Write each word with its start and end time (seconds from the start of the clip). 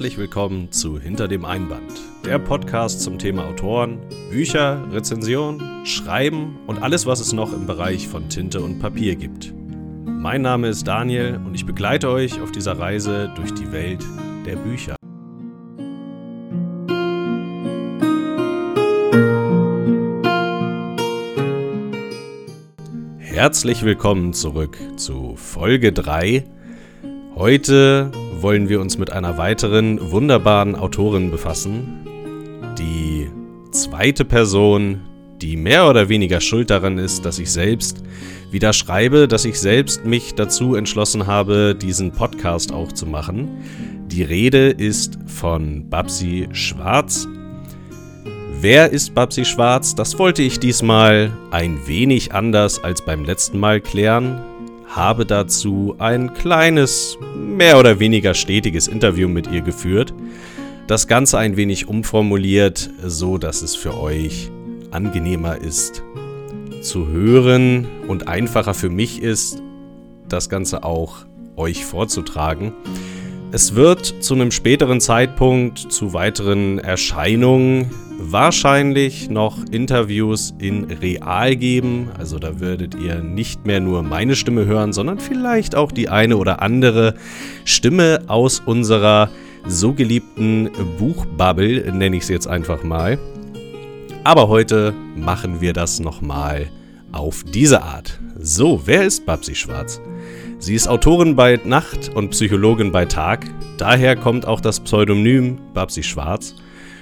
Herzlich 0.00 0.16
willkommen 0.16 0.72
zu 0.72 0.98
Hinter 0.98 1.28
dem 1.28 1.44
Einband, 1.44 1.92
der 2.24 2.38
Podcast 2.38 3.02
zum 3.02 3.18
Thema 3.18 3.44
Autoren, 3.46 3.98
Bücher, 4.30 4.82
Rezension, 4.90 5.84
Schreiben 5.84 6.58
und 6.66 6.82
alles, 6.82 7.04
was 7.04 7.20
es 7.20 7.34
noch 7.34 7.52
im 7.52 7.66
Bereich 7.66 8.08
von 8.08 8.30
Tinte 8.30 8.62
und 8.62 8.78
Papier 8.78 9.14
gibt. 9.14 9.52
Mein 10.06 10.40
Name 10.40 10.68
ist 10.68 10.88
Daniel 10.88 11.38
und 11.44 11.54
ich 11.54 11.66
begleite 11.66 12.08
euch 12.08 12.40
auf 12.40 12.50
dieser 12.50 12.78
Reise 12.78 13.30
durch 13.36 13.52
die 13.52 13.72
Welt 13.72 14.02
der 14.46 14.56
Bücher. 14.56 14.96
Herzlich 23.18 23.82
willkommen 23.82 24.32
zurück 24.32 24.78
zu 24.96 25.36
Folge 25.36 25.92
3. 25.92 26.46
Heute 27.34 28.10
wollen 28.42 28.68
wir 28.68 28.80
uns 28.80 28.98
mit 28.98 29.12
einer 29.12 29.38
weiteren 29.38 30.10
wunderbaren 30.10 30.74
Autorin 30.74 31.30
befassen. 31.30 32.06
Die 32.78 33.28
zweite 33.70 34.24
Person, 34.24 35.00
die 35.40 35.56
mehr 35.56 35.88
oder 35.88 36.08
weniger 36.08 36.40
schuld 36.40 36.70
daran 36.70 36.98
ist, 36.98 37.24
dass 37.24 37.38
ich 37.38 37.50
selbst 37.50 38.02
wieder 38.50 38.72
schreibe, 38.72 39.28
dass 39.28 39.44
ich 39.44 39.60
selbst 39.60 40.04
mich 40.04 40.34
dazu 40.34 40.74
entschlossen 40.74 41.26
habe, 41.26 41.74
diesen 41.74 42.12
Podcast 42.12 42.72
auch 42.72 42.92
zu 42.92 43.06
machen. 43.06 43.48
Die 44.08 44.22
Rede 44.22 44.70
ist 44.70 45.18
von 45.26 45.88
Babsi 45.88 46.48
Schwarz. 46.52 47.28
Wer 48.60 48.90
ist 48.90 49.14
Babsi 49.14 49.44
Schwarz? 49.44 49.94
Das 49.94 50.18
wollte 50.18 50.42
ich 50.42 50.58
diesmal 50.58 51.32
ein 51.50 51.86
wenig 51.86 52.34
anders 52.34 52.82
als 52.82 53.04
beim 53.04 53.24
letzten 53.24 53.58
Mal 53.58 53.80
klären 53.80 54.42
habe 54.90 55.24
dazu 55.24 55.94
ein 55.98 56.34
kleines, 56.34 57.16
mehr 57.36 57.78
oder 57.78 58.00
weniger 58.00 58.34
stetiges 58.34 58.88
Interview 58.88 59.28
mit 59.28 59.50
ihr 59.50 59.60
geführt. 59.60 60.12
Das 60.86 61.06
Ganze 61.06 61.38
ein 61.38 61.56
wenig 61.56 61.88
umformuliert, 61.88 62.90
so 63.04 63.38
dass 63.38 63.62
es 63.62 63.76
für 63.76 63.96
euch 63.96 64.50
angenehmer 64.90 65.56
ist 65.58 66.02
zu 66.82 67.08
hören 67.08 67.86
und 68.08 68.26
einfacher 68.26 68.74
für 68.74 68.88
mich 68.88 69.22
ist, 69.22 69.62
das 70.28 70.48
Ganze 70.48 70.82
auch 70.82 71.26
euch 71.56 71.84
vorzutragen. 71.84 72.72
Es 73.52 73.74
wird 73.74 74.22
zu 74.22 74.34
einem 74.34 74.52
späteren 74.52 75.00
Zeitpunkt 75.00 75.78
zu 75.78 76.12
weiteren 76.12 76.78
Erscheinungen 76.78 77.90
wahrscheinlich 78.16 79.28
noch 79.28 79.58
Interviews 79.72 80.54
in 80.60 80.84
real 80.84 81.56
geben. 81.56 82.10
Also 82.16 82.38
da 82.38 82.60
würdet 82.60 82.94
ihr 82.94 83.16
nicht 83.16 83.66
mehr 83.66 83.80
nur 83.80 84.04
meine 84.04 84.36
Stimme 84.36 84.66
hören, 84.66 84.92
sondern 84.92 85.18
vielleicht 85.18 85.74
auch 85.74 85.90
die 85.90 86.08
eine 86.08 86.36
oder 86.36 86.62
andere 86.62 87.14
Stimme 87.64 88.22
aus 88.28 88.62
unserer 88.64 89.30
so 89.66 89.94
geliebten 89.94 90.70
Buchbubble, 90.98 91.92
nenne 91.92 92.16
ich 92.16 92.22
es 92.22 92.28
jetzt 92.28 92.46
einfach 92.46 92.84
mal. 92.84 93.18
Aber 94.22 94.46
heute 94.46 94.94
machen 95.16 95.60
wir 95.60 95.72
das 95.72 95.98
nochmal 95.98 96.68
auf 97.10 97.42
diese 97.42 97.82
Art. 97.82 98.20
So, 98.38 98.82
wer 98.84 99.04
ist 99.04 99.26
Babsi 99.26 99.56
Schwarz? 99.56 100.00
Sie 100.62 100.74
ist 100.74 100.88
Autorin 100.88 101.36
bei 101.36 101.58
Nacht 101.64 102.10
und 102.14 102.32
Psychologin 102.32 102.92
bei 102.92 103.06
Tag. 103.06 103.46
Daher 103.78 104.14
kommt 104.14 104.46
auch 104.46 104.60
das 104.60 104.78
Pseudonym 104.80 105.58
Babsi 105.72 106.02
Schwarz. 106.02 106.54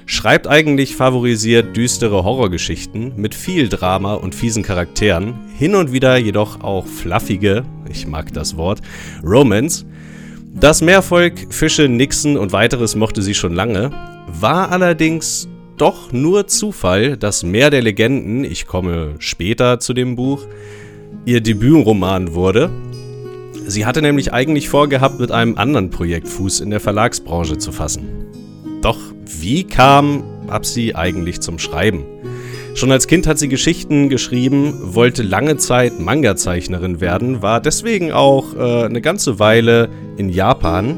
Schreibt 0.07 0.47
eigentlich 0.47 0.95
favorisiert 0.95 1.77
düstere 1.77 2.23
Horrorgeschichten 2.23 3.15
mit 3.17 3.35
viel 3.35 3.69
Drama 3.69 4.15
und 4.15 4.37
fiesen 4.37 4.63
Charakteren, 4.63 5.35
hin 5.57 5.75
und 5.75 5.93
wieder 5.93 6.17
jedoch 6.17 6.61
auch 6.61 6.87
fluffige, 6.87 7.65
ich 7.91 8.07
mag 8.07 8.33
das 8.33 8.57
Wort, 8.57 8.81
Romance. 9.25 9.85
Das 10.55 10.81
Meervolk, 10.81 11.53
Fische, 11.53 11.89
Nixon 11.89 12.37
und 12.37 12.53
weiteres 12.53 12.95
mochte 12.95 13.23
sie 13.23 13.35
schon 13.35 13.55
lange, 13.55 13.91
war 14.29 14.71
allerdings 14.71 15.49
doch 15.77 16.13
nur 16.13 16.47
Zufall, 16.47 17.17
dass 17.17 17.43
Meer 17.43 17.71
der 17.71 17.83
Legenden, 17.83 18.45
ich 18.45 18.67
komme 18.67 19.17
später 19.19 19.81
zu 19.81 19.95
dem 19.95 20.15
Buch, 20.15 20.47
ihr 21.25 21.41
Debütroman 21.41 22.35
wurde 22.35 22.71
Sie 23.69 23.85
hatte 23.85 24.01
nämlich 24.01 24.33
eigentlich 24.33 24.71
vorgehabt, 24.71 25.21
mit 25.21 25.31
einem 25.31 25.59
anderen 25.59 25.91
Projekt 25.91 26.27
Fuß 26.27 26.61
in 26.61 26.71
der 26.71 26.81
Verlagsbranche 26.81 27.59
zu 27.59 27.71
fassen. 27.71 28.25
Doch 28.81 28.99
wie 29.27 29.65
kam 29.65 30.23
Babsi 30.47 30.95
eigentlich 30.95 31.43
zum 31.43 31.59
Schreiben? 31.59 32.03
Schon 32.75 32.91
als 32.91 33.07
Kind 33.07 33.27
hat 33.27 33.39
sie 33.39 33.49
Geschichten 33.49 34.09
geschrieben, 34.09 34.95
wollte 34.95 35.23
lange 35.23 35.59
Zeit 35.59 36.01
Manga-Zeichnerin 36.01 37.03
werden, 37.03 37.43
war 37.43 37.61
deswegen 37.61 38.11
auch 38.11 38.55
äh, 38.55 38.87
eine 38.87 39.03
ganze 39.03 39.39
Weile 39.39 39.91
in 40.17 40.31
Japan, 40.31 40.97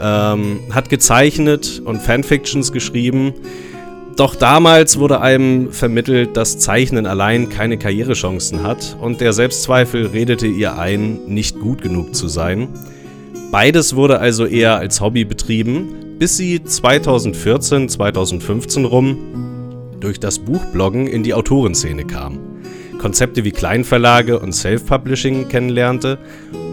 ähm, 0.00 0.60
hat 0.70 0.90
gezeichnet 0.90 1.82
und 1.84 2.00
Fanfictions 2.00 2.70
geschrieben, 2.70 3.34
doch 4.18 4.34
damals 4.34 4.98
wurde 4.98 5.20
einem 5.20 5.70
vermittelt, 5.72 6.36
dass 6.36 6.58
Zeichnen 6.58 7.06
allein 7.06 7.48
keine 7.48 7.78
Karrierechancen 7.78 8.64
hat 8.64 8.96
und 9.00 9.20
der 9.20 9.32
Selbstzweifel 9.32 10.06
redete 10.06 10.48
ihr 10.48 10.76
ein, 10.76 11.20
nicht 11.28 11.60
gut 11.60 11.82
genug 11.82 12.16
zu 12.16 12.26
sein. 12.26 12.68
Beides 13.52 13.94
wurde 13.94 14.18
also 14.18 14.44
eher 14.44 14.76
als 14.76 15.00
Hobby 15.00 15.24
betrieben, 15.24 16.16
bis 16.18 16.36
sie 16.36 16.64
2014, 16.64 17.88
2015 17.88 18.84
rum 18.84 19.18
durch 20.00 20.18
das 20.18 20.40
Buchbloggen 20.40 21.06
in 21.06 21.22
die 21.22 21.34
Autorenszene 21.34 22.04
kam, 22.04 22.40
Konzepte 22.98 23.44
wie 23.44 23.52
Kleinverlage 23.52 24.40
und 24.40 24.52
Self-Publishing 24.52 25.48
kennenlernte 25.48 26.18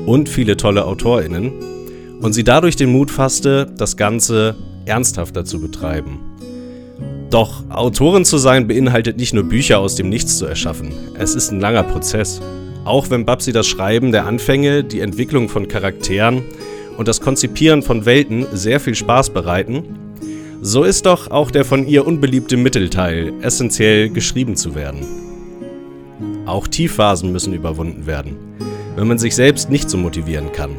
und 0.07 0.29
viele 0.29 0.57
tolle 0.57 0.85
AutorInnen 0.85 1.51
und 2.21 2.33
sie 2.33 2.43
dadurch 2.43 2.75
den 2.75 2.91
Mut 2.91 3.11
fasste, 3.11 3.71
das 3.77 3.97
Ganze 3.97 4.55
ernsthafter 4.85 5.45
zu 5.45 5.61
betreiben. 5.61 6.34
Doch 7.29 7.63
Autorin 7.69 8.23
zu 8.23 8.37
sein 8.37 8.67
beinhaltet 8.67 9.17
nicht 9.17 9.33
nur 9.33 9.43
Bücher 9.43 9.79
aus 9.79 9.95
dem 9.95 10.09
Nichts 10.09 10.37
zu 10.37 10.45
erschaffen. 10.45 10.91
Es 11.17 11.33
ist 11.33 11.51
ein 11.51 11.59
langer 11.59 11.83
Prozess. 11.83 12.39
Auch 12.85 13.09
wenn 13.09 13.25
Babsi 13.25 13.51
das 13.51 13.65
Schreiben 13.65 14.11
der 14.11 14.25
Anfänge, 14.25 14.83
die 14.83 14.99
Entwicklung 14.99 15.49
von 15.49 15.67
Charakteren 15.67 16.43
und 16.97 17.07
das 17.07 17.21
Konzipieren 17.21 17.81
von 17.81 18.05
Welten 18.05 18.45
sehr 18.53 18.79
viel 18.79 18.93
Spaß 18.93 19.31
bereiten, 19.31 19.83
so 20.61 20.83
ist 20.83 21.07
doch 21.07 21.31
auch 21.31 21.49
der 21.49 21.65
von 21.65 21.87
ihr 21.87 22.05
unbeliebte 22.05 22.57
Mittelteil 22.57 23.33
essentiell 23.41 24.09
geschrieben 24.09 24.55
zu 24.55 24.75
werden. 24.75 24.99
Auch 26.45 26.67
Tiefphasen 26.67 27.31
müssen 27.31 27.53
überwunden 27.53 28.05
werden, 28.05 28.37
wenn 28.95 29.07
man 29.07 29.17
sich 29.17 29.35
selbst 29.35 29.71
nicht 29.71 29.89
so 29.89 29.97
motivieren 29.97 30.51
kann. 30.51 30.71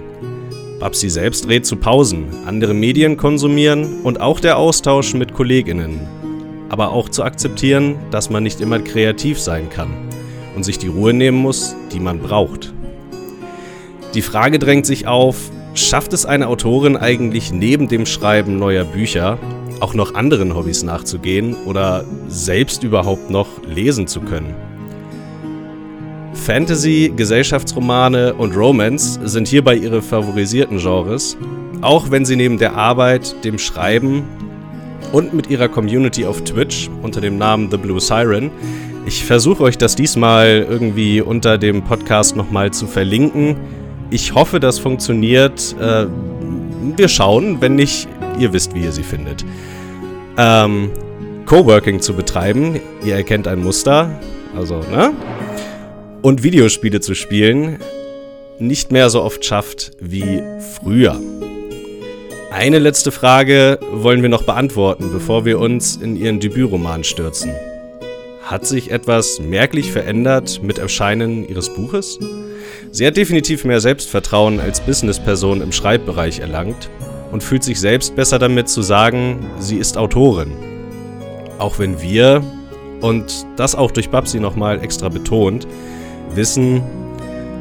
Babsi 0.78 1.10
selbst 1.10 1.48
rät 1.48 1.66
zu 1.66 1.76
Pausen, 1.76 2.26
andere 2.46 2.72
Medien 2.72 3.16
konsumieren 3.16 4.02
und 4.04 4.20
auch 4.20 4.38
der 4.38 4.58
Austausch 4.58 5.14
mit 5.14 5.34
Kolleginnen 5.34 6.00
aber 6.68 6.92
auch 6.92 7.08
zu 7.08 7.22
akzeptieren, 7.22 7.96
dass 8.10 8.30
man 8.30 8.42
nicht 8.42 8.60
immer 8.60 8.78
kreativ 8.78 9.40
sein 9.40 9.70
kann 9.70 9.90
und 10.54 10.64
sich 10.64 10.78
die 10.78 10.88
Ruhe 10.88 11.12
nehmen 11.12 11.38
muss, 11.38 11.76
die 11.92 12.00
man 12.00 12.18
braucht. 12.18 12.72
Die 14.14 14.22
Frage 14.22 14.58
drängt 14.58 14.86
sich 14.86 15.06
auf, 15.06 15.50
schafft 15.74 16.12
es 16.12 16.24
eine 16.24 16.48
Autorin 16.48 16.96
eigentlich 16.96 17.52
neben 17.52 17.88
dem 17.88 18.06
Schreiben 18.06 18.58
neuer 18.58 18.84
Bücher 18.84 19.38
auch 19.80 19.94
noch 19.94 20.14
anderen 20.14 20.54
Hobbys 20.54 20.82
nachzugehen 20.82 21.54
oder 21.66 22.04
selbst 22.28 22.82
überhaupt 22.82 23.30
noch 23.30 23.48
lesen 23.66 24.06
zu 24.06 24.20
können? 24.20 24.54
Fantasy, 26.32 27.12
Gesellschaftsromane 27.14 28.34
und 28.34 28.56
Romance 28.56 29.18
sind 29.24 29.48
hierbei 29.48 29.76
ihre 29.76 30.00
favorisierten 30.00 30.78
Genres, 30.78 31.36
auch 31.80 32.10
wenn 32.10 32.24
sie 32.24 32.36
neben 32.36 32.58
der 32.58 32.74
Arbeit, 32.74 33.44
dem 33.44 33.58
Schreiben 33.58 34.24
und 35.16 35.32
mit 35.32 35.48
ihrer 35.48 35.70
Community 35.70 36.26
auf 36.26 36.44
Twitch 36.44 36.90
unter 37.00 37.22
dem 37.22 37.38
Namen 37.38 37.70
The 37.70 37.78
Blue 37.78 37.98
Siren. 37.98 38.50
Ich 39.06 39.24
versuche 39.24 39.62
euch 39.62 39.78
das 39.78 39.96
diesmal 39.96 40.66
irgendwie 40.68 41.22
unter 41.22 41.56
dem 41.56 41.82
Podcast 41.82 42.36
nochmal 42.36 42.70
zu 42.70 42.86
verlinken. 42.86 43.56
Ich 44.10 44.34
hoffe, 44.34 44.60
das 44.60 44.78
funktioniert. 44.78 45.74
Äh, 45.80 46.06
wir 46.98 47.08
schauen. 47.08 47.62
Wenn 47.62 47.76
nicht, 47.76 48.06
ihr 48.38 48.52
wisst, 48.52 48.74
wie 48.74 48.82
ihr 48.82 48.92
sie 48.92 49.04
findet. 49.04 49.46
Ähm, 50.36 50.90
Coworking 51.46 52.02
zu 52.02 52.12
betreiben, 52.12 52.78
ihr 53.02 53.14
erkennt 53.14 53.48
ein 53.48 53.64
Muster. 53.64 54.20
Also, 54.54 54.80
ne? 54.90 55.14
Und 56.20 56.42
Videospiele 56.42 57.00
zu 57.00 57.14
spielen, 57.14 57.78
nicht 58.58 58.92
mehr 58.92 59.08
so 59.08 59.22
oft 59.22 59.42
schafft 59.46 59.92
wie 59.98 60.42
früher. 60.74 61.18
Eine 62.50 62.78
letzte 62.78 63.10
Frage 63.10 63.80
wollen 63.92 64.22
wir 64.22 64.28
noch 64.28 64.44
beantworten, 64.44 65.10
bevor 65.12 65.44
wir 65.44 65.58
uns 65.58 65.96
in 65.96 66.16
Ihren 66.16 66.38
Debütroman 66.38 67.02
stürzen. 67.02 67.50
Hat 68.42 68.64
sich 68.64 68.92
etwas 68.92 69.40
merklich 69.40 69.90
verändert 69.90 70.60
mit 70.62 70.78
Erscheinen 70.78 71.46
Ihres 71.48 71.74
Buches? 71.74 72.20
Sie 72.92 73.04
hat 73.04 73.16
definitiv 73.16 73.64
mehr 73.64 73.80
Selbstvertrauen 73.80 74.60
als 74.60 74.80
Businessperson 74.80 75.60
im 75.60 75.72
Schreibbereich 75.72 76.38
erlangt 76.38 76.88
und 77.32 77.42
fühlt 77.42 77.64
sich 77.64 77.80
selbst 77.80 78.14
besser 78.14 78.38
damit 78.38 78.68
zu 78.68 78.80
sagen, 78.80 79.50
sie 79.58 79.76
ist 79.76 79.98
Autorin. 79.98 80.52
Auch 81.58 81.80
wenn 81.80 82.00
wir, 82.00 82.44
und 83.00 83.44
das 83.56 83.74
auch 83.74 83.90
durch 83.90 84.10
Babsi 84.10 84.38
nochmal 84.38 84.82
extra 84.82 85.08
betont, 85.08 85.66
wissen, 86.32 86.80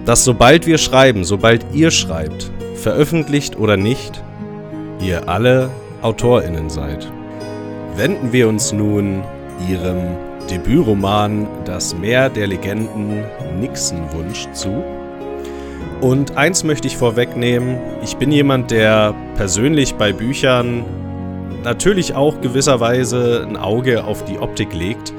dass 0.05 0.23
sobald 0.23 0.67
wir 0.67 0.77
schreiben, 0.77 1.23
sobald 1.23 1.65
ihr 1.73 1.89
schreibt, 1.89 2.51
veröffentlicht 2.75 3.57
oder 3.57 3.77
nicht, 3.77 4.21
ihr 5.06 5.30
alle 5.30 5.69
AutorInnen 6.02 6.69
seid. 6.69 7.12
Wenden 7.96 8.34
wir 8.34 8.48
uns 8.48 8.74
nun 8.74 9.24
ihrem 9.69 10.02
Debütroman 10.50 11.48
Das 11.66 11.96
Meer 11.96 12.30
der 12.30 12.48
Legenden 12.48 13.24
Nixenwunsch 13.60 14.48
zu. 14.54 14.84
Und 16.02 16.38
eins 16.38 16.63
möchte 16.63 16.88
ich 16.88 16.98
vorwegnehmen, 16.98 17.78
ich 18.04 18.18
bin 18.18 18.31
jemand, 18.31 18.72
der 18.72 19.13
persönlich 19.36 19.96
bei 19.96 20.12
Büchern 20.12 20.84
natürlich 21.63 22.13
auch 22.13 22.42
gewisserweise 22.42 23.46
ein 23.48 23.57
Auge 23.57 24.04
auf 24.04 24.25
die 24.25 24.38
Optik 24.38 24.74
legt. 24.74 25.13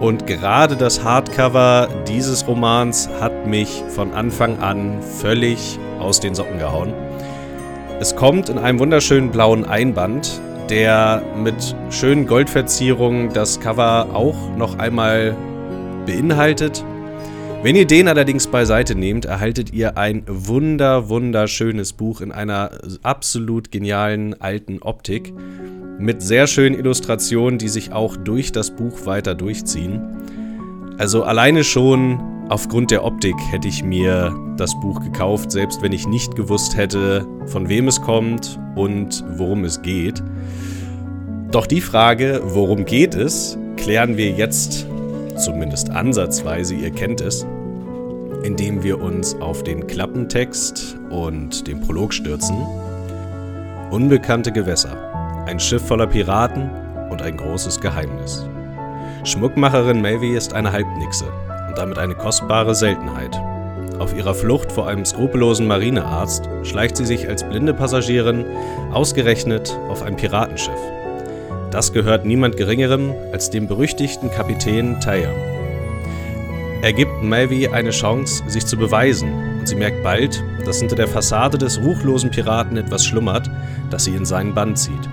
Und 0.00 0.26
gerade 0.26 0.76
das 0.76 1.02
Hardcover 1.02 1.88
dieses 2.06 2.46
Romans 2.46 3.08
hat 3.20 3.46
mich 3.46 3.82
von 3.88 4.12
Anfang 4.12 4.58
an 4.58 5.00
völlig 5.02 5.78
aus 5.98 6.20
den 6.20 6.34
Socken 6.34 6.58
gehauen. 6.58 6.92
Es 8.04 8.14
kommt 8.14 8.50
in 8.50 8.58
einem 8.58 8.80
wunderschönen 8.80 9.30
blauen 9.30 9.64
Einband, 9.64 10.38
der 10.68 11.22
mit 11.42 11.74
schönen 11.88 12.26
Goldverzierungen 12.26 13.32
das 13.32 13.60
Cover 13.60 14.10
auch 14.12 14.54
noch 14.58 14.78
einmal 14.78 15.34
beinhaltet. 16.04 16.84
Wenn 17.62 17.74
ihr 17.74 17.86
den 17.86 18.06
allerdings 18.06 18.46
beiseite 18.46 18.94
nehmt, 18.94 19.24
erhaltet 19.24 19.72
ihr 19.72 19.96
ein 19.96 20.22
wunder, 20.26 21.08
wunderschönes 21.08 21.94
Buch 21.94 22.20
in 22.20 22.30
einer 22.30 22.72
absolut 23.02 23.72
genialen 23.72 24.38
alten 24.38 24.82
Optik 24.82 25.32
mit 25.98 26.20
sehr 26.20 26.46
schönen 26.46 26.78
Illustrationen, 26.78 27.58
die 27.58 27.70
sich 27.70 27.90
auch 27.90 28.18
durch 28.18 28.52
das 28.52 28.70
Buch 28.70 29.06
weiter 29.06 29.34
durchziehen. 29.34 30.02
Also 30.96 31.24
alleine 31.24 31.64
schon 31.64 32.20
aufgrund 32.48 32.90
der 32.90 33.04
Optik 33.04 33.34
hätte 33.50 33.66
ich 33.66 33.82
mir 33.82 34.32
das 34.56 34.78
Buch 34.80 35.00
gekauft, 35.00 35.50
selbst 35.50 35.82
wenn 35.82 35.92
ich 35.92 36.06
nicht 36.06 36.36
gewusst 36.36 36.76
hätte, 36.76 37.26
von 37.46 37.68
wem 37.68 37.88
es 37.88 38.00
kommt 38.00 38.60
und 38.76 39.24
worum 39.36 39.64
es 39.64 39.82
geht. 39.82 40.22
Doch 41.50 41.66
die 41.66 41.80
Frage, 41.80 42.40
worum 42.44 42.84
geht 42.84 43.14
es, 43.14 43.58
klären 43.76 44.16
wir 44.16 44.30
jetzt 44.30 44.86
zumindest 45.36 45.90
ansatzweise, 45.90 46.74
ihr 46.74 46.90
kennt 46.90 47.20
es, 47.20 47.44
indem 48.44 48.84
wir 48.84 49.00
uns 49.00 49.34
auf 49.40 49.64
den 49.64 49.88
Klappentext 49.88 50.96
und 51.10 51.66
den 51.66 51.80
Prolog 51.80 52.14
stürzen. 52.14 52.56
Unbekannte 53.90 54.52
Gewässer, 54.52 55.44
ein 55.46 55.58
Schiff 55.58 55.86
voller 55.86 56.06
Piraten 56.06 56.70
und 57.10 57.20
ein 57.20 57.36
großes 57.36 57.80
Geheimnis. 57.80 58.46
Schmuckmacherin 59.26 60.02
Mavie 60.02 60.34
ist 60.34 60.52
eine 60.52 60.70
Halbnixe 60.70 61.24
und 61.68 61.78
damit 61.78 61.96
eine 61.96 62.14
kostbare 62.14 62.74
Seltenheit. 62.74 63.34
Auf 63.98 64.14
ihrer 64.14 64.34
Flucht 64.34 64.70
vor 64.70 64.86
einem 64.86 65.06
skrupellosen 65.06 65.66
Marinearzt 65.66 66.46
schleicht 66.62 66.98
sie 66.98 67.06
sich 67.06 67.26
als 67.26 67.42
blinde 67.42 67.72
Passagierin 67.72 68.44
ausgerechnet 68.92 69.78
auf 69.88 70.02
ein 70.02 70.16
Piratenschiff. 70.16 70.78
Das 71.70 71.94
gehört 71.94 72.26
niemand 72.26 72.58
Geringerem 72.58 73.14
als 73.32 73.48
dem 73.48 73.66
berüchtigten 73.66 74.30
Kapitän 74.30 75.00
Taylor. 75.00 75.32
Er 76.82 76.92
gibt 76.92 77.22
Mavie 77.22 77.68
eine 77.68 77.90
Chance, 77.90 78.42
sich 78.46 78.66
zu 78.66 78.76
beweisen, 78.76 79.58
und 79.58 79.66
sie 79.66 79.74
merkt 79.74 80.02
bald, 80.02 80.44
dass 80.66 80.80
hinter 80.80 80.96
der 80.96 81.08
Fassade 81.08 81.56
des 81.56 81.80
ruchlosen 81.80 82.30
Piraten 82.30 82.76
etwas 82.76 83.06
schlummert, 83.06 83.50
das 83.88 84.04
sie 84.04 84.14
in 84.14 84.26
seinen 84.26 84.54
Bann 84.54 84.76
zieht. 84.76 85.08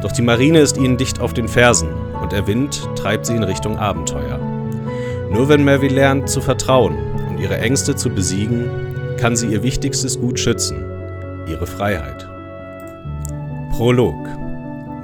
Doch 0.00 0.12
die 0.12 0.22
Marine 0.22 0.60
ist 0.60 0.78
ihnen 0.78 0.96
dicht 0.96 1.20
auf 1.20 1.34
den 1.34 1.48
Fersen 1.48 1.90
und 2.22 2.32
der 2.32 2.46
Wind 2.46 2.88
treibt 2.96 3.26
sie 3.26 3.34
in 3.34 3.42
Richtung 3.42 3.76
Abenteuer. 3.76 4.38
Nur 5.30 5.48
wenn 5.48 5.64
Mavie 5.64 5.88
lernt 5.88 6.28
zu 6.28 6.40
vertrauen 6.40 6.96
und 7.28 7.40
ihre 7.40 7.58
Ängste 7.58 7.96
zu 7.96 8.10
besiegen, 8.10 8.70
kann 9.18 9.36
sie 9.36 9.48
ihr 9.48 9.62
wichtigstes 9.62 10.20
Gut 10.20 10.38
schützen, 10.38 10.84
ihre 11.48 11.66
Freiheit. 11.66 12.28
Prolog 13.72 14.14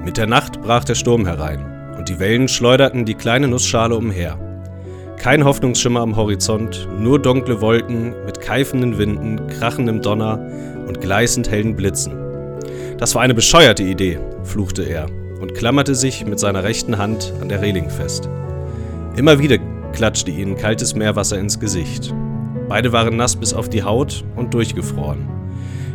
Mit 0.03 0.17
der 0.17 0.27
Nacht 0.27 0.61
brach 0.61 0.83
der 0.83 0.95
Sturm 0.95 1.25
herein 1.25 1.65
und 1.97 2.09
die 2.09 2.19
Wellen 2.19 2.47
schleuderten 2.47 3.05
die 3.05 3.15
kleine 3.15 3.47
Nussschale 3.47 3.95
umher. 3.95 4.39
Kein 5.17 5.43
Hoffnungsschimmer 5.43 5.99
am 5.99 6.15
Horizont, 6.15 6.87
nur 6.97 7.19
dunkle 7.19 7.59
Wolken 7.59 8.13
mit 8.25 8.39
keifenden 8.39 8.97
Winden, 8.97 9.47
krachendem 9.47 10.01
Donner 10.01 10.39
und 10.87 11.01
gleißend 11.01 11.51
hellen 11.51 11.75
Blitzen. 11.75 12.13
Das 12.97 13.15
war 13.15 13.21
eine 13.21 13.33
bescheuerte 13.33 13.83
Idee, 13.83 14.19
fluchte 14.43 14.83
er 14.83 15.07
und 15.39 15.53
klammerte 15.53 15.95
sich 15.95 16.25
mit 16.25 16.39
seiner 16.39 16.63
rechten 16.63 16.97
Hand 16.97 17.33
an 17.41 17.49
der 17.49 17.61
Reling 17.61 17.89
fest. 17.89 18.29
Immer 19.15 19.39
wieder 19.39 19.57
klatschte 19.93 20.31
ihnen 20.31 20.55
kaltes 20.55 20.95
Meerwasser 20.95 21.39
ins 21.39 21.59
Gesicht. 21.59 22.13
Beide 22.67 22.91
waren 22.91 23.17
nass 23.17 23.35
bis 23.35 23.53
auf 23.53 23.69
die 23.69 23.83
Haut 23.83 24.23
und 24.35 24.53
durchgefroren. 24.53 25.27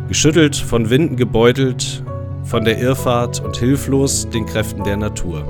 Geschüttelt, 0.07 0.55
von 0.55 0.89
Winden 0.89 1.15
gebeutelt, 1.15 2.03
von 2.43 2.63
der 2.63 2.77
Irrfahrt 2.79 3.39
und 3.39 3.57
hilflos 3.57 4.29
den 4.29 4.45
Kräften 4.45 4.83
der 4.83 4.97
Natur. 4.97 5.43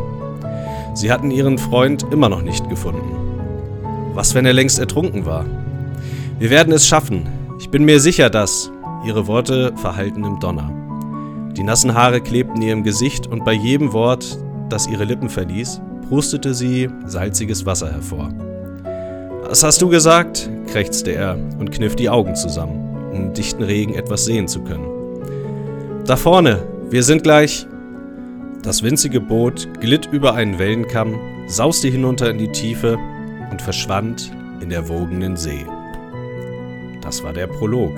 Sie 0.93 1.11
hatten 1.11 1.31
ihren 1.31 1.57
Freund 1.57 2.05
immer 2.11 2.29
noch 2.29 2.41
nicht 2.41 2.69
gefunden. 2.69 3.15
Was, 4.13 4.33
wenn 4.33 4.45
er 4.45 4.53
längst 4.53 4.79
ertrunken 4.79 5.25
war? 5.25 5.45
Wir 6.39 6.49
werden 6.49 6.71
es 6.71 6.87
schaffen. 6.87 7.27
Ich 7.59 7.69
bin 7.69 7.83
mir 7.83 7.99
sicher, 7.99 8.29
dass. 8.29 8.71
Ihre 9.05 9.27
Worte 9.27 9.73
verhallten 9.75 10.23
im 10.23 10.39
Donner. 10.39 10.84
Die 11.57 11.63
nassen 11.63 11.93
Haare 11.93 12.19
klebten 12.19 12.61
ihrem 12.61 12.83
Gesicht 12.83 13.27
und 13.27 13.45
bei 13.45 13.53
jedem 13.53 13.93
Wort, 13.93 14.37
das 14.69 14.87
ihre 14.87 15.05
Lippen 15.05 15.29
verließ, 15.29 15.79
prustete 16.09 16.53
sie 16.53 16.89
salziges 17.05 17.65
Wasser 17.65 17.91
hervor. 17.91 18.29
Was 19.47 19.63
hast 19.63 19.81
du 19.81 19.87
gesagt? 19.87 20.49
krächzte 20.67 21.11
er 21.11 21.37
und 21.57 21.71
kniff 21.71 21.95
die 21.95 22.09
Augen 22.09 22.35
zusammen, 22.35 23.09
um 23.11 23.27
im 23.27 23.33
dichten 23.33 23.63
Regen 23.63 23.93
etwas 23.93 24.25
sehen 24.25 24.47
zu 24.47 24.61
können. 24.63 24.85
Da 26.05 26.17
vorne, 26.17 26.61
wir 26.89 27.03
sind 27.03 27.23
gleich. 27.23 27.65
Das 28.61 28.83
winzige 28.83 29.21
Boot 29.21 29.67
glitt 29.79 30.09
über 30.11 30.33
einen 30.33 30.59
Wellenkamm, 30.59 31.17
sauste 31.47 31.87
hinunter 31.87 32.29
in 32.29 32.37
die 32.37 32.51
Tiefe 32.51 32.97
und 33.49 33.61
verschwand 33.61 34.31
in 34.59 34.69
der 34.69 34.89
wogenden 34.89 35.37
See. 35.37 35.65
Das 37.01 37.23
war 37.23 37.31
der 37.31 37.47
Prolog. 37.47 37.93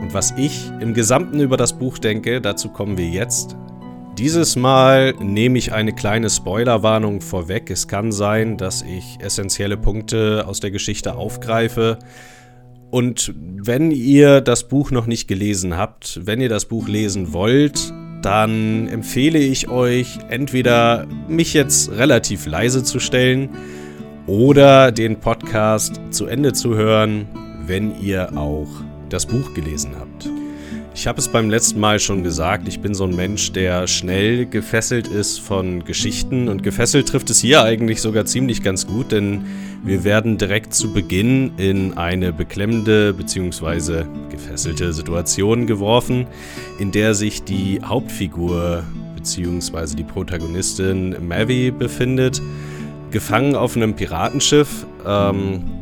Und 0.00 0.14
was 0.14 0.32
ich 0.36 0.70
im 0.80 0.94
Gesamten 0.94 1.40
über 1.40 1.56
das 1.56 1.78
Buch 1.78 1.98
denke, 1.98 2.40
dazu 2.40 2.68
kommen 2.68 2.96
wir 2.96 3.08
jetzt. 3.08 3.56
Dieses 4.18 4.56
Mal 4.56 5.14
nehme 5.20 5.58
ich 5.58 5.72
eine 5.72 5.92
kleine 5.92 6.28
Spoilerwarnung 6.28 7.20
vorweg. 7.20 7.70
Es 7.70 7.86
kann 7.86 8.10
sein, 8.10 8.56
dass 8.56 8.82
ich 8.82 9.18
essentielle 9.20 9.76
Punkte 9.76 10.44
aus 10.46 10.58
der 10.58 10.72
Geschichte 10.72 11.14
aufgreife. 11.14 11.98
Und 12.90 13.32
wenn 13.36 13.90
ihr 13.90 14.40
das 14.40 14.66
Buch 14.66 14.90
noch 14.90 15.06
nicht 15.06 15.28
gelesen 15.28 15.76
habt, 15.76 16.20
wenn 16.26 16.40
ihr 16.40 16.48
das 16.48 16.64
Buch 16.64 16.88
lesen 16.88 17.32
wollt, 17.32 17.92
dann 18.22 18.88
empfehle 18.88 19.38
ich 19.38 19.68
euch 19.68 20.18
entweder 20.28 21.06
mich 21.28 21.54
jetzt 21.54 21.92
relativ 21.92 22.46
leise 22.46 22.82
zu 22.82 22.98
stellen 22.98 23.50
oder 24.26 24.90
den 24.90 25.20
Podcast 25.20 26.00
zu 26.10 26.26
Ende 26.26 26.52
zu 26.52 26.74
hören, 26.74 27.28
wenn 27.66 28.00
ihr 28.00 28.36
auch 28.36 28.68
das 29.08 29.26
Buch 29.26 29.54
gelesen 29.54 29.92
habt. 29.98 30.28
Ich 30.94 31.06
habe 31.06 31.20
es 31.20 31.28
beim 31.28 31.48
letzten 31.48 31.78
Mal 31.78 32.00
schon 32.00 32.24
gesagt, 32.24 32.66
ich 32.66 32.80
bin 32.80 32.92
so 32.92 33.04
ein 33.04 33.14
Mensch, 33.14 33.52
der 33.52 33.86
schnell 33.86 34.46
gefesselt 34.46 35.06
ist 35.06 35.38
von 35.38 35.84
Geschichten 35.84 36.48
und 36.48 36.64
gefesselt 36.64 37.08
trifft 37.08 37.30
es 37.30 37.38
hier 37.38 37.62
eigentlich 37.62 38.00
sogar 38.00 38.24
ziemlich 38.24 38.64
ganz 38.64 38.84
gut, 38.84 39.12
denn 39.12 39.44
wir 39.84 40.02
werden 40.02 40.38
direkt 40.38 40.74
zu 40.74 40.92
Beginn 40.92 41.52
in 41.56 41.96
eine 41.96 42.32
beklemmende 42.32 43.14
bzw. 43.14 44.06
gefesselte 44.28 44.92
Situation 44.92 45.68
geworfen, 45.68 46.26
in 46.80 46.90
der 46.90 47.14
sich 47.14 47.44
die 47.44 47.80
Hauptfigur 47.84 48.82
bzw. 49.14 49.94
die 49.94 50.04
Protagonistin 50.04 51.14
Mavi 51.28 51.70
befindet, 51.70 52.42
gefangen 53.12 53.54
auf 53.54 53.76
einem 53.76 53.94
Piratenschiff. 53.94 54.84
Ähm, 55.06 55.77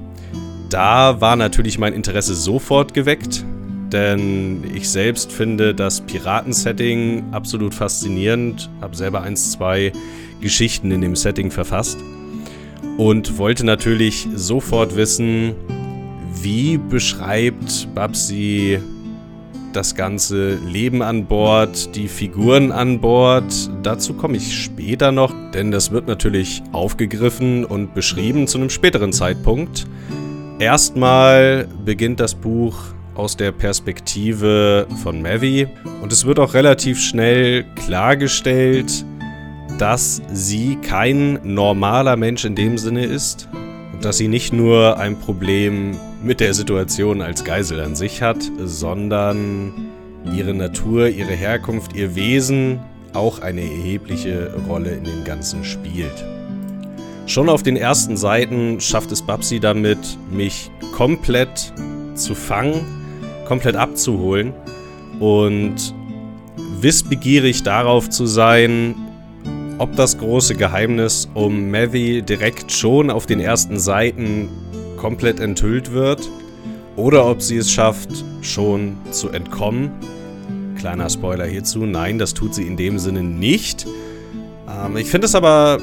da 0.76 1.21
war 1.23 1.37
natürlich 1.37 1.78
mein 1.78 1.95
Interesse 1.95 2.35
sofort 2.35 2.92
geweckt 2.92 3.45
denn 3.92 4.64
ich 4.75 4.88
selbst 4.88 5.33
finde 5.33 5.75
das 5.75 6.00
Piraten-Setting 6.00 7.33
absolut 7.33 7.73
faszinierend, 7.73 8.68
habe 8.80 8.97
selber 8.97 9.23
eins, 9.23 9.52
zwei 9.52 9.92
Geschichten 10.40 10.90
in 10.90 11.00
dem 11.00 11.16
Setting 11.16 11.50
verfasst 11.50 11.99
und 12.99 13.38
wollte 13.38 13.64
natürlich 13.64 14.26
sofort 14.35 14.97
wissen, 14.97 15.54
wie 16.42 16.78
beschreibt 16.78 17.88
Babsi 17.95 18.80
das 19.73 19.95
ganze 19.95 20.56
Leben 20.56 21.02
an 21.02 21.26
Bord, 21.26 21.95
die 21.95 22.09
Figuren 22.09 22.73
an 22.73 23.00
Bord. 23.00 23.71
Dazu 23.83 24.14
komme 24.14 24.37
ich 24.37 24.62
später 24.62 25.12
noch, 25.12 25.33
denn 25.52 25.71
das 25.71 25.90
wird 25.90 26.06
natürlich 26.06 26.62
aufgegriffen 26.73 27.64
und 27.64 27.95
beschrieben 27.95 28.47
zu 28.47 28.59
einem 28.59 28.71
späteren 28.71 29.12
Zeitpunkt. 29.12 29.87
Erstmal 30.59 31.69
beginnt 31.85 32.19
das 32.19 32.35
Buch 32.35 32.79
aus 33.15 33.37
der 33.37 33.53
Perspektive 33.53 34.87
von 35.03 35.21
Mavi. 35.21 35.69
Und 36.01 36.13
es 36.13 36.25
wird 36.25 36.39
auch 36.39 36.55
relativ 36.55 36.99
schnell 36.99 37.65
klargestellt, 37.75 39.05
dass 39.79 40.23
sie 40.33 40.77
kein 40.77 41.41
normaler 41.43 42.17
Mensch 42.17 42.47
in 42.47 42.55
dem 42.55 42.79
Sinne 42.79 43.05
ist. 43.05 43.49
Und 43.93 44.03
dass 44.05 44.17
sie 44.17 44.29
nicht 44.29 44.55
nur 44.55 44.99
ein 44.99 45.19
Problem 45.19 45.99
mit 46.23 46.41
der 46.41 46.55
Situation 46.55 47.21
als 47.21 47.45
Geisel 47.45 47.81
an 47.81 47.95
sich 47.95 48.23
hat, 48.23 48.39
sondern 48.59 49.75
ihre 50.35 50.55
Natur, 50.55 51.09
ihre 51.09 51.33
Herkunft, 51.33 51.95
ihr 51.95 52.15
Wesen 52.15 52.81
auch 53.13 53.41
eine 53.41 53.61
erhebliche 53.61 54.55
Rolle 54.67 54.91
in 54.91 55.05
dem 55.05 55.25
Ganzen 55.25 55.65
spielt. 55.65 56.36
Schon 57.26 57.49
auf 57.49 57.64
den 57.64 57.76
ersten 57.76 58.16
Seiten 58.16 58.80
schafft 58.80 59.11
es 59.11 59.21
Babsi 59.21 59.59
damit, 59.59 59.99
mich 60.30 60.71
komplett 60.95 61.73
zu 62.14 62.37
fangen, 62.37 62.85
komplett 63.49 63.75
abzuholen 63.75 64.54
und 65.18 65.92
wissbegierig 66.80 67.64
darauf 67.64 68.09
zu 68.11 68.26
sein, 68.26 68.95
ob 69.78 69.97
das 69.97 70.18
große 70.18 70.54
Geheimnis 70.54 71.28
um 71.35 71.68
Mavi 71.68 72.23
direkt 72.23 72.71
schon 72.71 73.11
auf 73.11 73.26
den 73.26 73.40
ersten 73.40 73.80
Seiten 73.80 74.49
komplett 74.97 75.40
enthüllt 75.40 75.92
wird 75.92 76.30
oder 76.95 77.26
ob 77.26 77.42
sie 77.42 77.56
es 77.56 77.73
schafft, 77.73 78.25
schon 78.40 78.99
zu 79.11 79.30
entkommen. 79.30 79.90
Kleiner 80.78 81.11
Spoiler 81.11 81.47
hierzu, 81.47 81.87
nein, 81.87 82.18
das 82.18 82.35
tut 82.35 82.54
sie 82.54 82.68
in 82.68 82.76
dem 82.76 83.00
Sinne 83.00 83.25
nicht. 83.25 83.85
Ähm, 84.68 84.97
ich 84.97 85.11
finde 85.11 85.26
es 85.26 85.35
aber 85.35 85.80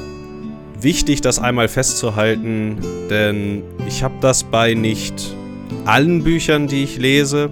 wichtig, 0.84 1.20
das 1.20 1.38
einmal 1.38 1.68
festzuhalten, 1.68 2.78
denn 3.10 3.62
ich 3.88 4.02
habe 4.02 4.14
das 4.20 4.44
bei 4.44 4.74
nicht 4.74 5.34
allen 5.84 6.22
Büchern, 6.22 6.68
die 6.68 6.84
ich 6.84 6.98
lese, 6.98 7.50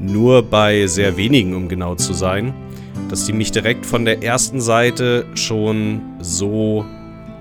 nur 0.00 0.42
bei 0.42 0.86
sehr 0.88 1.16
wenigen, 1.16 1.54
um 1.54 1.68
genau 1.68 1.94
zu 1.94 2.12
sein 2.12 2.52
dass 3.08 3.26
die 3.26 3.32
mich 3.32 3.52
direkt 3.52 3.84
von 3.84 4.06
der 4.06 4.22
ersten 4.22 4.60
Seite 4.60 5.26
schon 5.34 6.00
so 6.20 6.84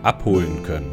abholen 0.03 0.63
können. 0.63 0.91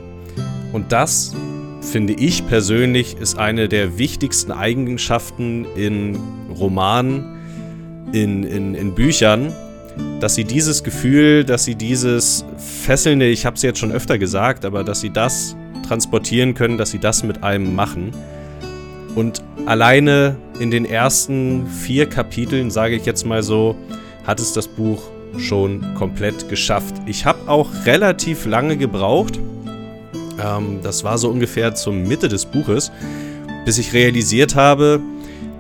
Und 0.72 0.92
das, 0.92 1.34
finde 1.80 2.12
ich 2.12 2.46
persönlich, 2.46 3.16
ist 3.18 3.38
eine 3.38 3.68
der 3.68 3.98
wichtigsten 3.98 4.52
Eigenschaften 4.52 5.66
in 5.76 6.16
Romanen, 6.56 7.24
in, 8.12 8.44
in, 8.44 8.74
in 8.74 8.94
Büchern, 8.94 9.52
dass 10.20 10.34
sie 10.34 10.44
dieses 10.44 10.82
Gefühl, 10.82 11.44
dass 11.44 11.64
sie 11.64 11.74
dieses 11.74 12.44
fesselnde, 12.56 13.26
ich 13.26 13.46
habe 13.46 13.56
es 13.56 13.62
jetzt 13.62 13.78
schon 13.78 13.92
öfter 13.92 14.18
gesagt, 14.18 14.64
aber 14.64 14.84
dass 14.84 15.00
sie 15.00 15.10
das 15.10 15.56
transportieren 15.86 16.54
können, 16.54 16.78
dass 16.78 16.90
sie 16.90 16.98
das 16.98 17.22
mit 17.22 17.42
einem 17.42 17.74
machen. 17.74 18.12
Und 19.14 19.42
alleine 19.66 20.36
in 20.60 20.70
den 20.70 20.84
ersten 20.84 21.66
vier 21.66 22.06
Kapiteln, 22.06 22.70
sage 22.70 22.96
ich 22.96 23.06
jetzt 23.06 23.24
mal 23.24 23.42
so, 23.42 23.76
hat 24.26 24.40
es 24.40 24.52
das 24.52 24.68
Buch 24.68 25.02
schon 25.36 25.94
komplett 25.94 26.48
geschafft. 26.48 26.94
Ich 27.06 27.24
habe 27.24 27.38
auch 27.46 27.68
relativ 27.86 28.46
lange 28.46 28.76
gebraucht, 28.76 29.38
ähm, 30.42 30.80
das 30.82 31.04
war 31.04 31.18
so 31.18 31.28
ungefähr 31.28 31.74
zur 31.74 31.92
Mitte 31.92 32.28
des 32.28 32.46
Buches, 32.46 32.90
bis 33.64 33.78
ich 33.78 33.92
realisiert 33.92 34.54
habe, 34.54 35.00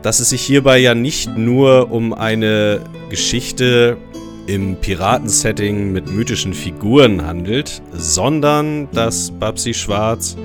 dass 0.02 0.20
es 0.20 0.30
sich 0.30 0.42
hierbei 0.42 0.78
ja 0.78 0.94
nicht 0.94 1.36
nur 1.36 1.90
um 1.90 2.12
eine 2.12 2.80
Geschichte 3.10 3.96
im 4.48 4.76
Piratensetting 4.76 5.92
mit 5.92 6.10
mythischen 6.10 6.54
Figuren 6.54 7.24
handelt, 7.26 7.82
sondern 7.92 8.88
dass 8.92 9.30
Babsi 9.30 9.74
Schwarz 9.74 10.36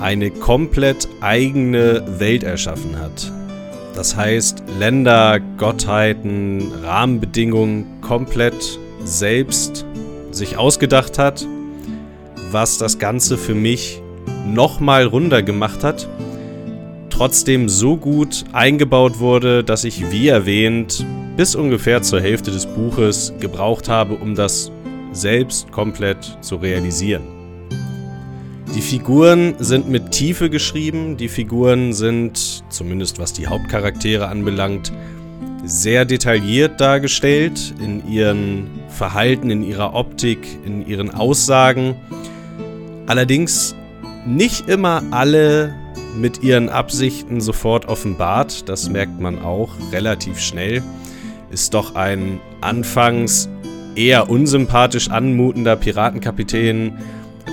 eine 0.00 0.30
komplett 0.30 1.08
eigene 1.20 2.04
Welt 2.20 2.44
erschaffen 2.44 2.96
hat. 2.98 3.32
Das 3.94 4.14
heißt, 4.16 4.62
Länder, 4.78 5.40
Gottheiten, 5.58 6.70
Rahmenbedingungen 6.84 8.00
komplett 8.00 8.78
selbst 9.02 9.84
sich 10.30 10.56
ausgedacht 10.56 11.18
hat, 11.18 11.44
was 12.52 12.78
das 12.78 13.00
Ganze 13.00 13.36
für 13.36 13.56
mich 13.56 14.00
nochmal 14.46 15.06
runder 15.06 15.42
gemacht 15.42 15.82
hat, 15.82 16.08
trotzdem 17.10 17.68
so 17.68 17.96
gut 17.96 18.44
eingebaut 18.52 19.18
wurde, 19.18 19.64
dass 19.64 19.82
ich, 19.82 20.12
wie 20.12 20.28
erwähnt, 20.28 21.04
bis 21.40 21.54
ungefähr 21.54 22.02
zur 22.02 22.20
Hälfte 22.20 22.50
des 22.50 22.66
Buches 22.66 23.32
gebraucht 23.40 23.88
habe, 23.88 24.12
um 24.12 24.34
das 24.34 24.70
selbst 25.12 25.72
komplett 25.72 26.36
zu 26.42 26.56
realisieren. 26.56 27.22
Die 28.74 28.82
Figuren 28.82 29.54
sind 29.58 29.88
mit 29.88 30.10
Tiefe 30.10 30.50
geschrieben. 30.50 31.16
Die 31.16 31.28
Figuren 31.28 31.94
sind, 31.94 32.62
zumindest 32.68 33.18
was 33.18 33.32
die 33.32 33.46
Hauptcharaktere 33.46 34.28
anbelangt, 34.28 34.92
sehr 35.64 36.04
detailliert 36.04 36.78
dargestellt 36.78 37.72
in 37.82 38.06
ihren 38.06 38.66
Verhalten, 38.90 39.50
in 39.50 39.62
ihrer 39.62 39.94
Optik, 39.94 40.46
in 40.66 40.86
ihren 40.86 41.08
Aussagen. 41.08 41.94
Allerdings 43.06 43.74
nicht 44.26 44.68
immer 44.68 45.02
alle 45.10 45.74
mit 46.14 46.42
ihren 46.42 46.68
Absichten 46.68 47.40
sofort 47.40 47.88
offenbart. 47.88 48.68
Das 48.68 48.90
merkt 48.90 49.18
man 49.22 49.38
auch 49.38 49.70
relativ 49.90 50.38
schnell. 50.38 50.82
Ist 51.50 51.74
doch 51.74 51.94
ein 51.94 52.40
anfangs 52.60 53.48
eher 53.96 54.30
unsympathisch 54.30 55.10
anmutender 55.10 55.76
Piratenkapitän 55.76 56.98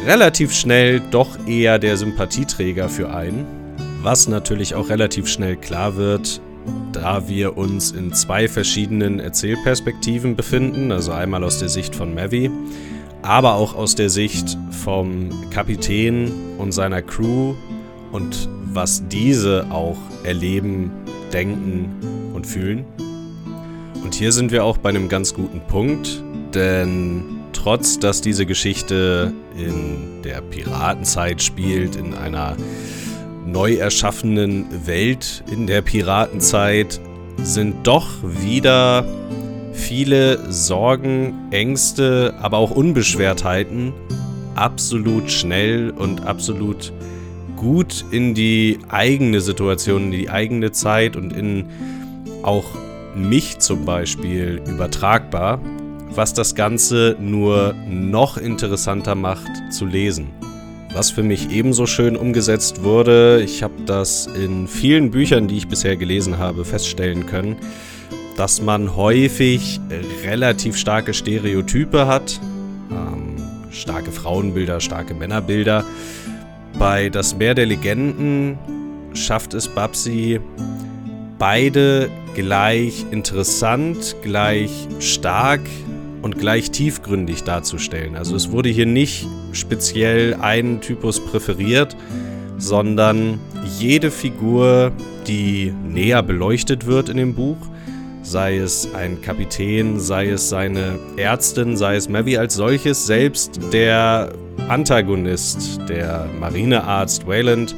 relativ 0.05 0.53
schnell 0.53 1.01
doch 1.11 1.37
eher 1.47 1.79
der 1.79 1.97
Sympathieträger 1.97 2.89
für 2.89 3.13
einen. 3.13 3.45
Was 4.01 4.27
natürlich 4.27 4.75
auch 4.75 4.89
relativ 4.89 5.27
schnell 5.27 5.55
klar 5.55 5.97
wird, 5.97 6.39
da 6.91 7.27
wir 7.27 7.57
uns 7.57 7.91
in 7.91 8.13
zwei 8.13 8.47
verschiedenen 8.47 9.19
Erzählperspektiven 9.19 10.35
befinden, 10.35 10.91
also 10.91 11.11
einmal 11.11 11.43
aus 11.43 11.59
der 11.59 11.69
Sicht 11.69 11.95
von 11.95 12.13
Mavi, 12.13 12.51
aber 13.21 13.55
auch 13.55 13.75
aus 13.75 13.95
der 13.95 14.09
Sicht 14.09 14.57
vom 14.83 15.29
Kapitän 15.49 16.31
und 16.57 16.71
seiner 16.71 17.01
Crew 17.01 17.55
und 18.11 18.47
was 18.73 19.07
diese 19.07 19.65
auch 19.71 19.97
erleben, 20.23 20.91
denken 21.33 21.89
und 22.33 22.45
fühlen. 22.45 22.85
Und 24.07 24.15
hier 24.15 24.31
sind 24.31 24.53
wir 24.53 24.63
auch 24.63 24.77
bei 24.77 24.87
einem 24.87 25.09
ganz 25.09 25.33
guten 25.33 25.59
Punkt, 25.59 26.23
denn 26.53 27.41
trotz 27.51 27.99
dass 27.99 28.21
diese 28.21 28.45
Geschichte 28.45 29.33
in 29.57 30.21
der 30.23 30.39
Piratenzeit 30.39 31.41
spielt, 31.41 31.97
in 31.97 32.13
einer 32.13 32.55
neu 33.45 33.73
erschaffenen 33.73 34.87
Welt 34.87 35.43
in 35.51 35.67
der 35.67 35.81
Piratenzeit, 35.81 37.01
sind 37.43 37.85
doch 37.85 38.07
wieder 38.23 39.03
viele 39.73 40.49
Sorgen, 40.53 41.33
Ängste, 41.51 42.33
aber 42.39 42.59
auch 42.59 42.71
Unbeschwertheiten 42.71 43.91
absolut 44.55 45.29
schnell 45.29 45.89
und 45.89 46.25
absolut 46.25 46.93
gut 47.57 48.05
in 48.11 48.33
die 48.33 48.79
eigene 48.87 49.41
Situation, 49.41 50.03
in 50.03 50.11
die 50.11 50.29
eigene 50.29 50.71
Zeit 50.71 51.17
und 51.17 51.33
in 51.33 51.65
auch 52.43 52.63
mich 53.15 53.59
zum 53.59 53.85
Beispiel 53.85 54.61
übertragbar 54.67 55.59
was 56.17 56.33
das 56.33 56.55
Ganze 56.55 57.15
nur 57.19 57.73
noch 57.87 58.37
interessanter 58.37 59.15
macht 59.15 59.51
zu 59.71 59.85
lesen. 59.85 60.29
Was 60.93 61.11
für 61.11 61.21
mich 61.21 61.51
ebenso 61.51 61.85
schön 61.85 62.15
umgesetzt 62.15 62.83
wurde, 62.83 63.41
ich 63.43 63.61
habe 63.61 63.83
das 63.85 64.25
in 64.25 64.67
vielen 64.67 65.11
Büchern, 65.11 65.47
die 65.47 65.57
ich 65.57 65.67
bisher 65.67 65.95
gelesen 65.95 66.37
habe, 66.39 66.65
feststellen 66.65 67.27
können, 67.27 67.57
dass 68.35 68.61
man 68.61 68.95
häufig 68.95 69.79
relativ 70.23 70.77
starke 70.77 71.13
Stereotype 71.13 72.07
hat, 72.07 72.39
ähm, 72.89 73.35
starke 73.71 74.11
Frauenbilder, 74.11 74.79
starke 74.79 75.13
Männerbilder. 75.13 75.83
Bei 76.79 77.09
Das 77.09 77.35
Meer 77.35 77.53
der 77.53 77.65
Legenden 77.65 78.57
schafft 79.13 79.53
es 79.53 79.67
Babsi, 79.67 80.39
beide 81.37 82.09
gleich 82.37 83.03
interessant, 83.09 84.15
gleich 84.21 84.69
stark 84.99 85.61
und 86.21 86.37
gleich 86.37 86.69
tiefgründig 86.69 87.43
darzustellen. 87.43 88.15
Also 88.15 88.35
es 88.35 88.51
wurde 88.51 88.69
hier 88.69 88.85
nicht 88.85 89.27
speziell 89.53 90.35
ein 90.35 90.79
Typus 90.79 91.19
präferiert, 91.19 91.97
sondern 92.59 93.39
jede 93.79 94.11
Figur, 94.11 94.91
die 95.25 95.73
näher 95.89 96.21
beleuchtet 96.21 96.85
wird 96.85 97.09
in 97.09 97.17
dem 97.17 97.33
Buch, 97.33 97.57
sei 98.21 98.57
es 98.57 98.87
ein 98.93 99.19
Kapitän, 99.19 99.99
sei 99.99 100.29
es 100.29 100.47
seine 100.47 100.99
Ärztin, 101.17 101.75
sei 101.75 101.95
es 101.95 102.07
Mavi 102.07 102.37
als 102.37 102.53
solches, 102.53 103.07
selbst 103.07 103.59
der 103.73 104.31
Antagonist, 104.67 105.79
der 105.89 106.29
Marinearzt 106.39 107.25
Wayland, 107.25 107.73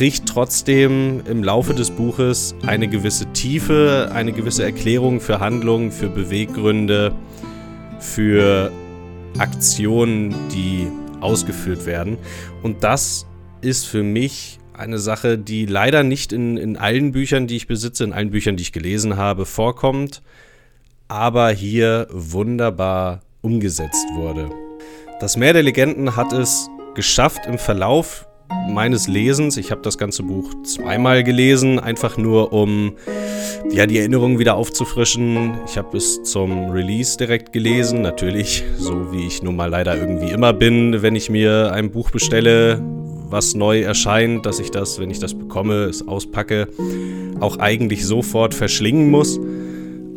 kriegt 0.00 0.26
trotzdem 0.26 1.20
im 1.26 1.44
Laufe 1.44 1.74
des 1.74 1.90
Buches 1.90 2.54
eine 2.66 2.88
gewisse 2.88 3.26
Tiefe, 3.34 4.10
eine 4.14 4.32
gewisse 4.32 4.64
Erklärung 4.64 5.20
für 5.20 5.40
Handlungen, 5.40 5.92
für 5.92 6.08
Beweggründe, 6.08 7.14
für 7.98 8.72
Aktionen, 9.36 10.34
die 10.54 10.86
ausgeführt 11.20 11.84
werden. 11.84 12.16
Und 12.62 12.82
das 12.82 13.26
ist 13.60 13.86
für 13.86 14.02
mich 14.02 14.58
eine 14.72 14.98
Sache, 14.98 15.36
die 15.36 15.66
leider 15.66 16.02
nicht 16.02 16.32
in, 16.32 16.56
in 16.56 16.78
allen 16.78 17.12
Büchern, 17.12 17.46
die 17.46 17.56
ich 17.56 17.66
besitze, 17.66 18.04
in 18.04 18.14
allen 18.14 18.30
Büchern, 18.30 18.56
die 18.56 18.62
ich 18.62 18.72
gelesen 18.72 19.18
habe, 19.18 19.44
vorkommt, 19.44 20.22
aber 21.08 21.50
hier 21.50 22.06
wunderbar 22.10 23.20
umgesetzt 23.42 24.06
wurde. 24.14 24.48
Das 25.20 25.36
Meer 25.36 25.52
der 25.52 25.62
Legenden 25.62 26.16
hat 26.16 26.32
es 26.32 26.70
geschafft, 26.94 27.44
im 27.44 27.58
Verlauf 27.58 28.26
meines 28.70 29.08
Lesens. 29.08 29.56
Ich 29.56 29.70
habe 29.70 29.82
das 29.82 29.98
ganze 29.98 30.22
Buch 30.22 30.54
zweimal 30.64 31.24
gelesen, 31.24 31.78
einfach 31.78 32.16
nur 32.16 32.52
um 32.52 32.92
ja, 33.70 33.86
die 33.86 33.98
Erinnerungen 33.98 34.38
wieder 34.38 34.56
aufzufrischen. 34.56 35.54
Ich 35.66 35.76
habe 35.76 35.96
es 35.96 36.22
zum 36.22 36.70
Release 36.70 37.16
direkt 37.16 37.52
gelesen, 37.52 38.02
natürlich, 38.02 38.64
so 38.78 39.12
wie 39.12 39.26
ich 39.26 39.42
nun 39.42 39.56
mal 39.56 39.70
leider 39.70 39.96
irgendwie 39.96 40.30
immer 40.30 40.52
bin, 40.52 41.02
wenn 41.02 41.16
ich 41.16 41.30
mir 41.30 41.72
ein 41.72 41.90
Buch 41.90 42.10
bestelle, 42.10 42.82
was 43.28 43.54
neu 43.54 43.82
erscheint, 43.82 44.46
dass 44.46 44.58
ich 44.58 44.70
das, 44.70 44.98
wenn 44.98 45.10
ich 45.10 45.18
das 45.18 45.34
bekomme, 45.34 45.84
es 45.84 46.06
auspacke, 46.06 46.68
auch 47.38 47.58
eigentlich 47.58 48.04
sofort 48.06 48.54
verschlingen 48.54 49.10
muss. 49.10 49.38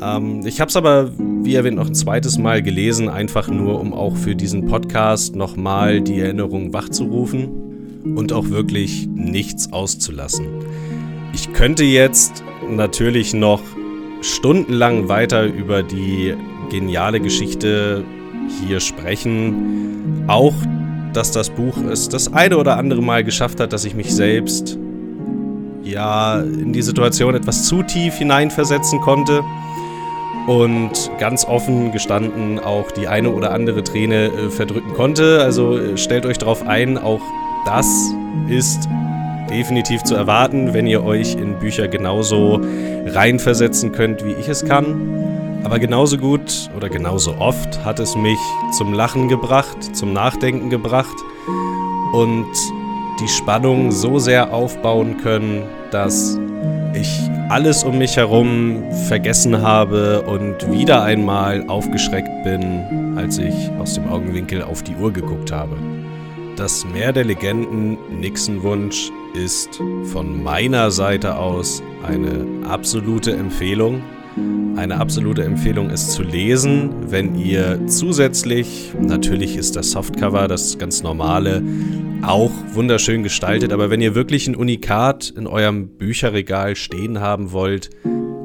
Ähm, 0.01 0.41
ich 0.45 0.59
habe 0.59 0.69
es 0.69 0.75
aber, 0.75 1.11
wie 1.43 1.55
erwähnt, 1.55 1.77
noch 1.77 1.87
ein 1.87 1.95
zweites 1.95 2.37
Mal 2.37 2.63
gelesen, 2.63 3.09
einfach 3.09 3.49
nur, 3.49 3.79
um 3.79 3.93
auch 3.93 4.15
für 4.15 4.35
diesen 4.35 4.65
Podcast 4.65 5.35
nochmal 5.35 6.01
die 6.01 6.19
Erinnerung 6.19 6.73
wachzurufen 6.73 7.62
und 8.03 8.33
auch 8.33 8.49
wirklich 8.49 9.07
nichts 9.07 9.71
auszulassen. 9.71 10.47
Ich 11.33 11.53
könnte 11.53 11.83
jetzt 11.83 12.43
natürlich 12.69 13.33
noch 13.33 13.61
stundenlang 14.21 15.09
weiter 15.09 15.45
über 15.45 15.83
die 15.83 16.35
geniale 16.69 17.19
Geschichte 17.19 18.03
hier 18.61 18.79
sprechen. 18.79 20.25
Auch, 20.27 20.53
dass 21.13 21.31
das 21.31 21.49
Buch 21.49 21.77
es 21.89 22.09
das 22.09 22.33
eine 22.33 22.57
oder 22.57 22.77
andere 22.77 23.01
Mal 23.01 23.23
geschafft 23.23 23.59
hat, 23.59 23.73
dass 23.73 23.85
ich 23.85 23.95
mich 23.95 24.13
selbst 24.13 24.77
ja 25.83 26.39
in 26.39 26.71
die 26.71 26.81
Situation 26.81 27.35
etwas 27.35 27.65
zu 27.67 27.83
tief 27.83 28.15
hineinversetzen 28.15 29.01
konnte 29.01 29.43
und 30.47 31.11
ganz 31.19 31.45
offen 31.45 31.91
gestanden 31.91 32.59
auch 32.59 32.91
die 32.91 33.07
eine 33.07 33.31
oder 33.31 33.51
andere 33.51 33.83
Träne 33.83 34.25
äh, 34.25 34.49
verdrücken 34.49 34.93
konnte. 34.93 35.41
Also 35.41 35.77
äh, 35.77 35.97
stellt 35.97 36.25
euch 36.25 36.37
darauf 36.37 36.65
ein, 36.67 36.97
auch 36.97 37.21
das 37.65 37.87
ist 38.47 38.87
definitiv 39.49 40.03
zu 40.03 40.15
erwarten, 40.15 40.73
wenn 40.73 40.87
ihr 40.87 41.03
euch 41.03 41.35
in 41.35 41.59
Bücher 41.59 41.87
genauso 41.87 42.59
reinversetzen 43.05 43.91
könnt, 43.91 44.25
wie 44.25 44.33
ich 44.33 44.47
es 44.47 44.65
kann. 44.65 45.61
Aber 45.63 45.79
genauso 45.79 46.17
gut 46.17 46.69
oder 46.75 46.89
genauso 46.89 47.35
oft 47.37 47.83
hat 47.85 47.99
es 47.99 48.15
mich 48.15 48.39
zum 48.77 48.93
Lachen 48.93 49.29
gebracht, 49.29 49.95
zum 49.95 50.11
Nachdenken 50.11 50.69
gebracht 50.69 51.15
und 52.13 52.51
die 53.21 53.27
Spannung 53.27 53.91
so 53.91 54.19
sehr 54.19 54.53
aufbauen 54.53 55.17
können, 55.17 55.63
dass 55.91 56.37
ich 56.93 57.19
alles 57.49 57.83
um 57.83 57.97
mich 57.97 58.17
herum 58.17 58.83
vergessen 59.07 59.61
habe 59.61 60.21
und 60.23 60.71
wieder 60.71 61.03
einmal 61.03 61.63
aufgeschreckt 61.69 62.43
bin, 62.43 63.17
als 63.17 63.37
ich 63.37 63.53
aus 63.79 63.93
dem 63.93 64.09
Augenwinkel 64.09 64.63
auf 64.63 64.83
die 64.83 64.95
Uhr 64.95 65.13
geguckt 65.13 65.51
habe. 65.51 65.77
Das 66.55 66.85
Meer 66.85 67.11
der 67.11 67.25
Legenden 67.25 67.97
Nixenwunsch 68.19 69.11
ist 69.33 69.81
von 70.03 70.43
meiner 70.43 70.91
Seite 70.91 71.35
aus 71.37 71.81
eine 72.03 72.45
absolute 72.69 73.33
Empfehlung. 73.33 74.03
Eine 74.75 74.99
absolute 74.99 75.43
Empfehlung 75.43 75.89
ist 75.89 76.11
zu 76.11 76.21
lesen, 76.21 77.11
wenn 77.11 77.35
ihr 77.35 77.87
zusätzlich, 77.87 78.93
natürlich 78.99 79.57
ist 79.57 79.75
das 79.75 79.91
Softcover, 79.91 80.47
das 80.47 80.77
ganz 80.77 81.01
normale, 81.01 81.63
auch 82.21 82.51
wunderschön 82.73 83.23
gestaltet, 83.23 83.73
aber 83.73 83.89
wenn 83.89 84.01
ihr 84.01 84.13
wirklich 84.13 84.47
ein 84.47 84.55
Unikat 84.55 85.31
in 85.31 85.47
eurem 85.47 85.97
Bücherregal 85.97 86.75
stehen 86.75 87.19
haben 87.19 87.51
wollt, 87.51 87.89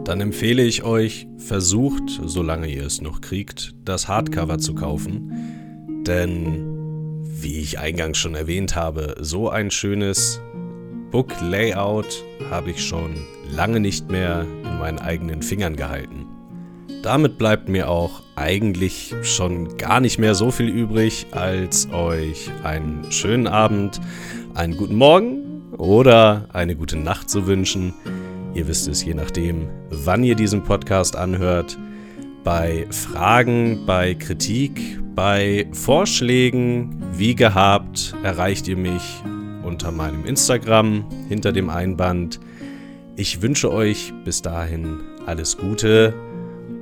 dann 0.04 0.22
empfehle 0.22 0.62
ich 0.62 0.82
euch, 0.82 1.28
versucht, 1.36 2.20
solange 2.24 2.68
ihr 2.68 2.84
es 2.84 3.02
noch 3.02 3.20
kriegt, 3.20 3.74
das 3.84 4.08
Hardcover 4.08 4.58
zu 4.58 4.74
kaufen. 4.74 5.32
Denn 6.06 6.67
wie 7.40 7.60
ich 7.60 7.78
eingangs 7.78 8.18
schon 8.18 8.34
erwähnt 8.34 8.74
habe, 8.74 9.14
so 9.20 9.48
ein 9.48 9.70
schönes 9.70 10.40
Book-Layout 11.10 12.24
habe 12.50 12.70
ich 12.70 12.84
schon 12.84 13.14
lange 13.54 13.78
nicht 13.80 14.10
mehr 14.10 14.42
in 14.64 14.78
meinen 14.78 14.98
eigenen 14.98 15.42
Fingern 15.42 15.76
gehalten. 15.76 16.26
Damit 17.02 17.38
bleibt 17.38 17.68
mir 17.68 17.88
auch 17.88 18.22
eigentlich 18.34 19.14
schon 19.22 19.76
gar 19.76 20.00
nicht 20.00 20.18
mehr 20.18 20.34
so 20.34 20.50
viel 20.50 20.68
übrig, 20.68 21.26
als 21.30 21.88
euch 21.92 22.50
einen 22.64 23.10
schönen 23.12 23.46
Abend, 23.46 24.00
einen 24.54 24.76
guten 24.76 24.96
Morgen 24.96 25.72
oder 25.76 26.48
eine 26.52 26.74
gute 26.74 26.96
Nacht 26.96 27.30
zu 27.30 27.46
wünschen. 27.46 27.94
Ihr 28.54 28.66
wisst 28.66 28.88
es, 28.88 29.04
je 29.04 29.14
nachdem, 29.14 29.68
wann 29.90 30.24
ihr 30.24 30.34
diesen 30.34 30.64
Podcast 30.64 31.14
anhört. 31.14 31.78
Bei 32.42 32.86
Fragen, 32.90 33.84
bei 33.86 34.14
Kritik, 34.14 34.98
bei 35.14 35.66
Vorschlägen, 35.72 36.97
wie 37.18 37.34
gehabt, 37.34 38.14
erreicht 38.22 38.68
ihr 38.68 38.76
mich 38.76 39.22
unter 39.64 39.90
meinem 39.90 40.24
Instagram 40.24 41.04
hinter 41.28 41.50
dem 41.52 41.68
Einband. 41.68 42.38
Ich 43.16 43.42
wünsche 43.42 43.72
euch 43.72 44.12
bis 44.24 44.40
dahin 44.40 45.00
alles 45.26 45.56
Gute 45.58 46.14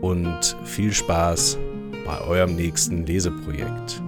und 0.02 0.56
viel 0.64 0.92
Spaß 0.92 1.58
bei 2.04 2.20
eurem 2.20 2.54
nächsten 2.54 3.06
Leseprojekt. 3.06 4.02